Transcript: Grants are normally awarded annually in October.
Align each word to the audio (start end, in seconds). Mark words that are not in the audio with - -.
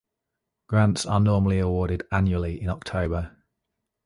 Grants 0.65 1.05
are 1.05 1.19
normally 1.19 1.59
awarded 1.59 2.07
annually 2.11 2.59
in 2.59 2.69
October. 2.69 3.37